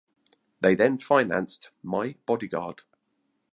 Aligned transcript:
They 0.61 0.73
then 0.73 0.97
financed 0.97 1.69
"My 1.83 2.15
Bodyguard". 2.25 2.81